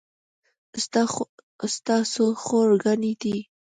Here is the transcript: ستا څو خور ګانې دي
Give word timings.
ستا 1.75 1.95
څو 2.13 2.25
خور 2.43 2.69
ګانې 2.83 3.13
دي 3.21 3.37